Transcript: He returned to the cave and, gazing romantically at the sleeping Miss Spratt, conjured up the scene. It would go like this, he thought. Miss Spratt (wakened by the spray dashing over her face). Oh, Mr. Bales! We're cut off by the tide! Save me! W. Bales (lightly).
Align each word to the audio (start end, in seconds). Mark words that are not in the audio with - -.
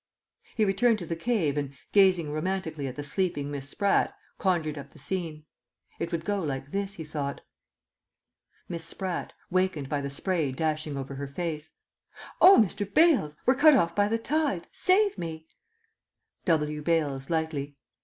He 0.55 0.65
returned 0.65 0.97
to 0.97 1.05
the 1.05 1.15
cave 1.15 1.59
and, 1.59 1.75
gazing 1.91 2.31
romantically 2.31 2.87
at 2.87 2.95
the 2.95 3.03
sleeping 3.03 3.51
Miss 3.51 3.69
Spratt, 3.69 4.11
conjured 4.39 4.75
up 4.75 4.89
the 4.93 4.97
scene. 4.97 5.45
It 5.99 6.11
would 6.11 6.25
go 6.25 6.41
like 6.41 6.71
this, 6.71 6.95
he 6.95 7.03
thought. 7.03 7.41
Miss 8.67 8.83
Spratt 8.83 9.31
(wakened 9.51 9.89
by 9.89 10.01
the 10.01 10.09
spray 10.09 10.51
dashing 10.53 10.97
over 10.97 11.13
her 11.17 11.27
face). 11.27 11.73
Oh, 12.41 12.59
Mr. 12.59 12.91
Bales! 12.91 13.37
We're 13.45 13.53
cut 13.53 13.75
off 13.75 13.95
by 13.95 14.07
the 14.07 14.17
tide! 14.17 14.65
Save 14.71 15.19
me! 15.19 15.45
W. 16.45 16.81
Bales 16.81 17.29
(lightly). 17.29 17.77